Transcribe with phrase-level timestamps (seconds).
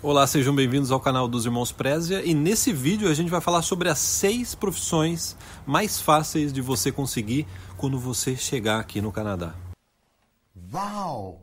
[0.00, 3.62] Olá, sejam bem-vindos ao canal dos Irmãos Prézia e nesse vídeo a gente vai falar
[3.62, 5.36] sobre as seis profissões
[5.66, 7.46] mais fáceis de você conseguir
[7.76, 9.54] quando você chegar aqui no Canadá.
[10.72, 11.42] Uau!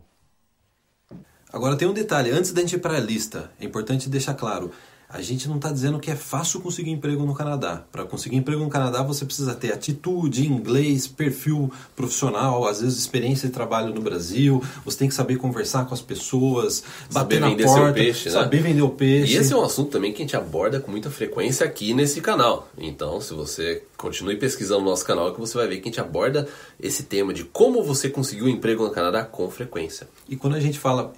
[1.52, 4.72] Agora tem um detalhe, antes da gente ir para a lista, é importante deixar claro,
[5.10, 7.84] a gente não está dizendo que é fácil conseguir emprego no Canadá.
[7.92, 13.48] Para conseguir emprego no Canadá, você precisa ter atitude, inglês, perfil profissional, às vezes experiência
[13.48, 14.64] de trabalho no Brasil.
[14.84, 18.26] Você tem que saber conversar com as pessoas, saber bater na vender porta, seu peixe,
[18.26, 18.32] né?
[18.32, 19.34] saber vender o peixe.
[19.34, 22.20] E esse é um assunto também que a gente aborda com muita frequência aqui nesse
[22.20, 22.68] canal.
[22.78, 26.02] Então, se você continue pesquisando no nosso canal, que você vai ver que a gente
[26.02, 26.48] aborda
[26.80, 30.08] esse tema de como você conseguiu um emprego no Canadá com frequência.
[30.28, 31.14] E quando a gente fala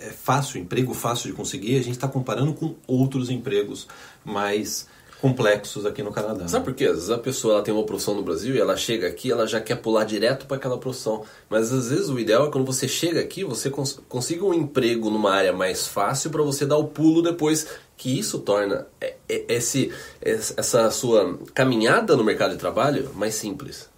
[0.00, 3.86] é fácil, emprego fácil de conseguir, a gente está comparando com outros empregos
[4.24, 4.88] mais
[5.20, 6.48] complexos aqui no Canadá.
[6.48, 6.86] Sabe por quê?
[6.86, 9.46] Às vezes a pessoa ela tem uma profissão no Brasil e ela chega aqui ela
[9.46, 11.22] já quer pular direto para aquela profissão.
[11.48, 15.10] Mas às vezes o ideal é quando você chega aqui, você cons consiga um emprego
[15.10, 17.66] numa área mais fácil para você dar o pulo depois
[17.98, 18.86] que isso torna
[19.28, 19.92] esse,
[20.22, 23.89] essa sua caminhada no mercado de trabalho mais simples.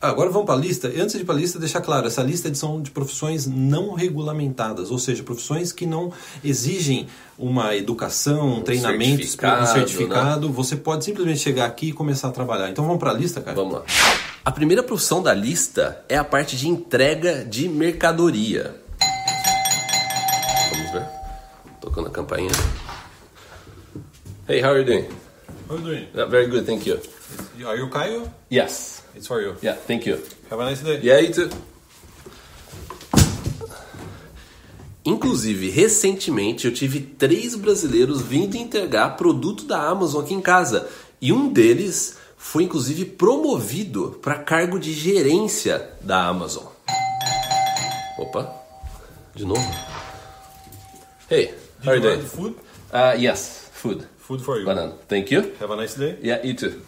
[0.00, 0.86] Agora vamos para a lista.
[0.86, 4.92] Antes de ir para a lista, deixar claro, essa lista são de profissões não regulamentadas,
[4.92, 6.12] ou seja, profissões que não
[6.44, 10.48] exigem uma educação, um, um treinamento, certificado, um certificado.
[10.48, 10.54] Né?
[10.54, 12.70] Você pode simplesmente chegar aqui e começar a trabalhar.
[12.70, 13.56] Então vamos para a lista, cara?
[13.56, 13.82] Vamos lá.
[14.44, 18.76] A primeira profissão da lista é a parte de entrega de mercadoria.
[20.70, 21.06] Vamos ver.
[21.80, 22.52] Tocando a campainha.
[24.48, 25.08] Hey, how are you doing?
[25.68, 26.08] How are you doing?
[26.14, 27.00] Yeah, very good, thank you.
[27.66, 28.32] Are you Caio?
[28.50, 29.02] Yes.
[29.14, 29.56] It's for you.
[29.60, 30.18] Yeah, thank you.
[30.50, 31.00] Have a nice day.
[31.02, 31.50] Yeah, you too.
[35.04, 40.88] Inclusive, recentemente eu tive três brasileiros vindo entregar produto da Amazon aqui em casa.
[41.20, 46.66] E um deles foi inclusive promovido para cargo de gerência da Amazon.
[48.18, 48.54] Opa,
[49.34, 49.60] de novo.
[51.30, 52.22] Hey, how are you doing?
[52.26, 52.56] food?
[52.92, 54.06] Uh, yes, food.
[54.18, 54.66] Food for you.
[54.66, 54.92] Banana.
[55.08, 55.52] Thank you.
[55.60, 56.18] Have a nice day.
[56.22, 56.82] Yeah, you too.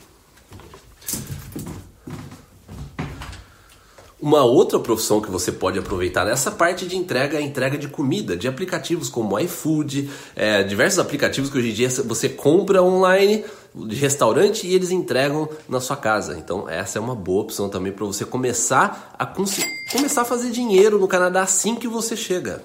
[4.20, 7.88] Uma outra profissão que você pode aproveitar nessa parte de entrega é a entrega de
[7.88, 13.44] comida, de aplicativos como iFood, é, diversos aplicativos que hoje em dia você compra online
[13.74, 16.36] de restaurante e eles entregam na sua casa.
[16.36, 20.98] Então essa é uma boa opção também para você começar a começar a fazer dinheiro
[20.98, 22.62] no Canadá assim que você chega.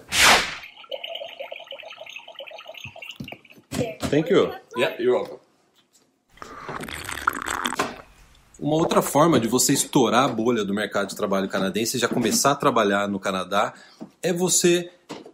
[4.09, 4.51] Thank you.
[4.77, 5.44] Yeah, you're welcome.
[8.57, 12.51] Uma outra forma de você estourar a bolha do mercado de trabalho canadense já começar
[12.51, 13.73] a trabalhar no Canadá
[14.23, 14.89] é você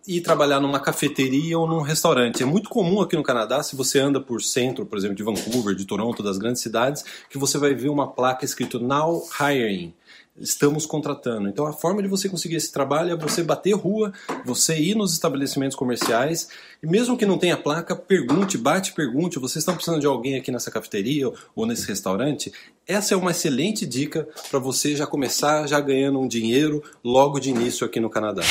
[0.07, 2.41] ir trabalhar numa cafeteria ou num restaurante.
[2.41, 5.75] É muito comum aqui no Canadá, se você anda por centro, por exemplo, de Vancouver,
[5.75, 9.93] de Toronto, das grandes cidades, que você vai ver uma placa escrito Now Hiring
[10.41, 11.47] estamos contratando.
[11.47, 14.11] Então a forma de você conseguir esse trabalho é você bater rua,
[14.43, 16.49] você ir nos estabelecimentos comerciais
[16.81, 20.51] e mesmo que não tenha placa, pergunte, bate, pergunte, vocês estão precisando de alguém aqui
[20.51, 22.51] nessa cafeteria ou nesse restaurante?
[22.87, 27.49] Essa é uma excelente dica para você já começar já ganhando um dinheiro logo de
[27.49, 28.43] início aqui no Canadá.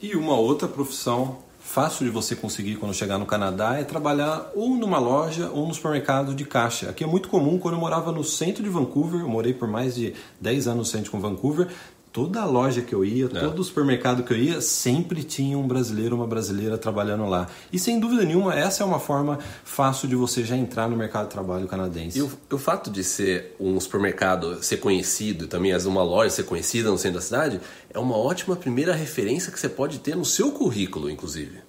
[0.00, 4.70] E uma outra profissão fácil de você conseguir quando chegar no Canadá é trabalhar ou
[4.70, 6.88] numa loja ou no supermercado de caixa.
[6.88, 9.94] Aqui é muito comum, quando eu morava no centro de Vancouver, eu morei por mais
[9.94, 11.68] de 10 anos no centro de Vancouver,
[12.12, 13.28] toda loja que eu ia, é.
[13.28, 17.48] todo supermercado que eu ia, sempre tinha um brasileiro, uma brasileira trabalhando lá.
[17.72, 21.26] E sem dúvida nenhuma, essa é uma forma fácil de você já entrar no mercado
[21.26, 22.18] de trabalho canadense.
[22.18, 26.44] E o, o fato de ser um supermercado ser conhecido, também as uma loja ser
[26.44, 27.60] conhecida no centro da cidade,
[27.90, 31.67] é uma ótima primeira referência que você pode ter no seu currículo, inclusive.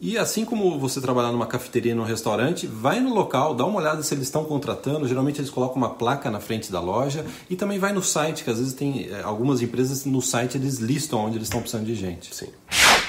[0.00, 4.02] E assim como você trabalhar numa cafeteria, num restaurante, vai no local, dá uma olhada
[4.02, 5.08] se eles estão contratando.
[5.08, 8.50] Geralmente eles colocam uma placa na frente da loja e também vai no site, que
[8.50, 11.96] às vezes tem eh, algumas empresas no site eles listam onde eles estão precisando de
[11.96, 12.34] gente.
[12.34, 12.48] Sim.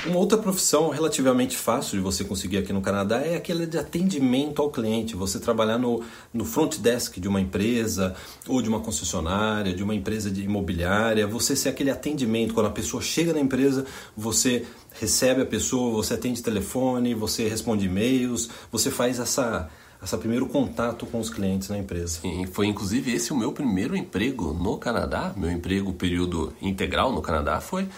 [0.05, 4.61] Uma outra profissão relativamente fácil de você conseguir aqui no Canadá é aquela de atendimento
[4.61, 5.13] ao cliente.
[5.13, 6.01] Você trabalhar no,
[6.33, 8.15] no front desk de uma empresa
[8.47, 11.27] ou de uma concessionária, de uma empresa de imobiliária.
[11.27, 12.53] Você ser aquele atendimento.
[12.53, 13.85] Quando a pessoa chega na empresa,
[14.15, 19.69] você recebe a pessoa, você atende telefone, você responde e-mails, você faz essa
[20.01, 22.21] esse primeiro contato com os clientes na empresa.
[22.21, 27.21] Sim, foi inclusive esse o meu primeiro emprego no Canadá, meu emprego período integral no
[27.21, 27.89] Canadá foi o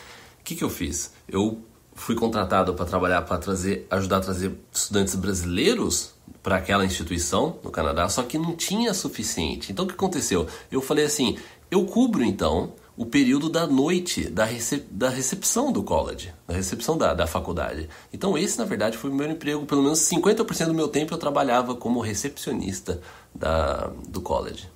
[0.44, 1.12] que, que eu fiz?
[1.30, 1.62] Eu
[1.94, 7.70] fui contratado para trabalhar para trazer, ajudar a trazer estudantes brasileiros para aquela instituição no
[7.70, 9.72] Canadá, só que não tinha suficiente.
[9.72, 10.48] Então o que aconteceu?
[10.72, 11.38] Eu falei assim,
[11.70, 16.98] eu cubro então o período da noite da, recep da recepção do college, da recepção
[16.98, 17.88] da, da faculdade.
[18.12, 19.66] Então esse, na verdade, foi o meu emprego.
[19.66, 23.02] Pelo menos 50% do meu tempo eu trabalhava como recepcionista
[23.34, 24.68] da, do college.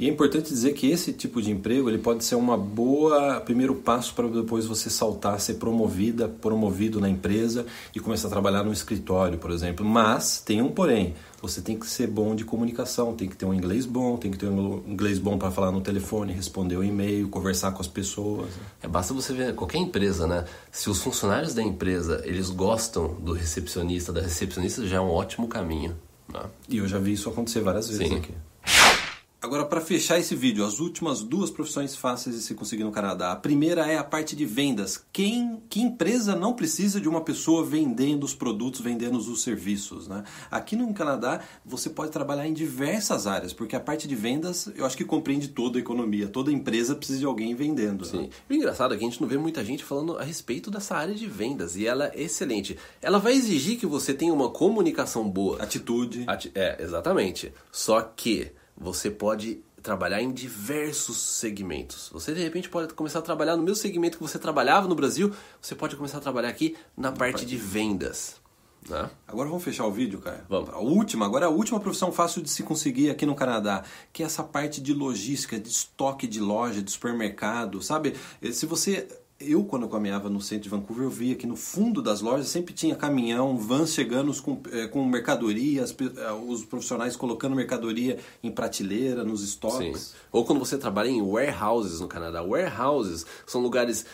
[0.00, 3.74] E é importante dizer que esse tipo de emprego ele pode ser uma boa primeiro
[3.74, 8.72] passo para depois você saltar, ser promovida, promovido na empresa e começar a trabalhar no
[8.72, 9.84] escritório, por exemplo.
[9.84, 13.52] Mas tem um porém, você tem que ser bom de comunicação, tem que ter um
[13.52, 17.28] inglês bom, tem que ter um inglês bom para falar no telefone, responder o e-mail,
[17.28, 18.48] conversar com as pessoas.
[18.82, 20.46] É, basta você ver qualquer empresa, né?
[20.72, 25.46] Se os funcionários da empresa eles gostam do recepcionista, da recepcionista, já é um ótimo
[25.46, 25.94] caminho.
[26.32, 26.40] Né?
[26.70, 28.16] E eu já vi isso acontecer várias vezes Sim.
[28.16, 28.32] aqui.
[29.42, 33.32] Agora, para fechar esse vídeo, as últimas duas profissões fáceis de se conseguir no Canadá.
[33.32, 35.02] A primeira é a parte de vendas.
[35.10, 40.06] Quem, que empresa não precisa de uma pessoa vendendo os produtos, vendendo os serviços?
[40.06, 40.24] Né?
[40.50, 44.84] Aqui no Canadá, você pode trabalhar em diversas áreas, porque a parte de vendas, eu
[44.84, 46.28] acho que compreende toda a economia.
[46.28, 48.04] Toda empresa precisa de alguém vendendo.
[48.04, 48.10] Né?
[48.10, 48.20] Sim.
[48.24, 48.28] Né?
[48.50, 51.14] O engraçado é que a gente não vê muita gente falando a respeito dessa área
[51.14, 52.76] de vendas, e ela é excelente.
[53.00, 55.62] Ela vai exigir que você tenha uma comunicação boa.
[55.62, 56.24] Atitude.
[56.26, 57.54] Ati é, exatamente.
[57.72, 62.10] Só que você pode trabalhar em diversos segmentos.
[62.12, 65.32] Você de repente pode começar a trabalhar no mesmo segmento que você trabalhava no Brasil,
[65.60, 68.40] você pode começar a trabalhar aqui na parte de vendas.
[68.88, 69.10] Né?
[69.28, 70.44] Agora vamos fechar o vídeo, cara.
[70.48, 70.70] Vamos.
[70.70, 74.22] A última, agora é a última profissão fácil de se conseguir aqui no Canadá, que
[74.22, 78.14] é essa parte de logística, de estoque de loja, de supermercado, sabe?
[78.52, 79.06] Se você
[79.40, 82.48] eu, quando eu caminhava no centro de Vancouver, eu via que no fundo das lojas
[82.48, 88.50] sempre tinha caminhão, vans chegando com, é, com mercadoria, é, os profissionais colocando mercadoria em
[88.50, 90.00] prateleira, nos estoques.
[90.00, 90.14] Sim.
[90.30, 92.42] Ou quando você trabalha em warehouses no Canadá.
[92.42, 94.04] Warehouses são lugares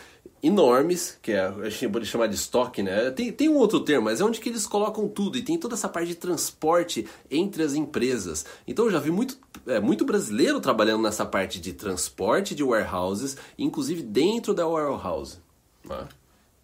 [0.41, 3.11] enormes, que é, a gente pode chamar de estoque, né?
[3.11, 5.75] Tem, tem um outro termo, mas é onde que eles colocam tudo e tem toda
[5.75, 8.45] essa parte de transporte entre as empresas.
[8.67, 13.37] Então eu já vi muito, é, muito brasileiro trabalhando nessa parte de transporte de warehouses,
[13.57, 15.37] inclusive dentro da warehouse.
[15.83, 16.07] Né?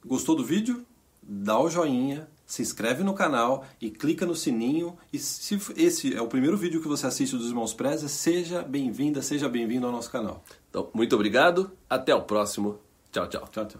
[0.06, 0.86] Gostou do vídeo?
[1.22, 4.98] Dá o joinha, se inscreve no canal e clica no sininho.
[5.12, 9.22] E se esse é o primeiro vídeo que você assiste dos Irmãos Preza, seja bem-vinda,
[9.22, 10.44] seja bem-vindo ao nosso canal.
[10.70, 12.80] Então, muito obrigado, até o próximo
[13.14, 13.80] 叫叫叫叫。